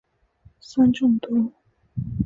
[0.59, 1.53] 酸中毒。